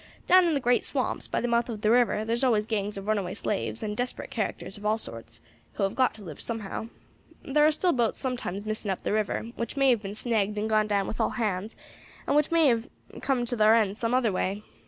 Down 0.25 0.45
in 0.45 0.55
the 0.55 0.59
great 0.59 0.83
swamps, 0.83 1.27
by 1.27 1.41
the 1.41 1.47
mouth 1.47 1.69
of 1.69 1.81
the 1.81 1.91
river, 1.91 2.25
thar's 2.25 2.43
always 2.43 2.65
gangs 2.65 2.97
of 2.97 3.05
runaway 3.05 3.35
slaves, 3.35 3.83
and 3.83 3.95
desperate 3.95 4.31
characters 4.31 4.75
of 4.75 4.83
all 4.83 4.97
sorts, 4.97 5.41
who 5.73 5.83
have 5.83 5.93
got 5.93 6.15
to 6.15 6.23
live 6.23 6.41
somehow. 6.41 6.87
Thar 7.43 7.67
are 7.67 7.71
still 7.71 7.93
boats 7.93 8.17
sometimes 8.17 8.65
missing 8.65 8.89
up 8.89 9.03
the 9.03 9.13
river, 9.13 9.51
which 9.57 9.77
may 9.77 9.91
have 9.91 10.01
been 10.01 10.15
snagged 10.15 10.57
and 10.57 10.67
gone 10.67 10.87
down 10.87 11.05
with 11.07 11.21
all 11.21 11.29
hands, 11.37 11.75
and 12.25 12.35
which 12.35 12.49
may 12.49 12.73
be 12.73 12.79
have 13.11 13.21
comed 13.21 13.47
to 13.49 13.57
thar 13.57 13.75
end 13.75 13.95
some 13.95 14.15
other 14.15 14.31
way. 14.31 14.63